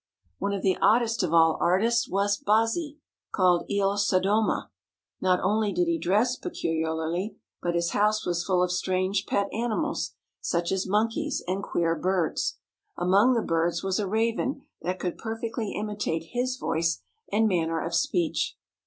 One 0.39 0.51
of 0.51 0.63
the 0.63 0.77
oddest 0.81 1.21
of 1.21 1.31
all 1.31 1.59
artists 1.61 2.09
was 2.09 2.35
Bazzi, 2.35 2.97
called 3.31 3.67
Il 3.69 3.97
Soddoma. 3.99 4.71
Not 5.21 5.39
only 5.43 5.71
did 5.71 5.87
he 5.87 5.99
dress 5.99 6.35
peculiarly, 6.35 7.35
but 7.61 7.75
his 7.75 7.91
house 7.91 8.25
was 8.25 8.43
full 8.43 8.63
of 8.63 8.71
strange 8.71 9.27
pet 9.27 9.47
animals, 9.53 10.15
such 10.39 10.71
as 10.71 10.87
monkeys 10.87 11.43
and 11.47 11.61
queer 11.61 11.95
birds. 11.95 12.57
Among 12.97 13.35
the 13.35 13.43
birds 13.43 13.83
was 13.83 13.99
a 13.99 14.07
raven 14.07 14.63
that 14.81 14.97
could 14.99 15.19
perfectly 15.19 15.73
imitate 15.73 16.29
his 16.33 16.57
voice 16.57 17.03
and 17.31 17.47
manner 17.47 17.79
of 17.79 17.93
speech. 17.93 18.57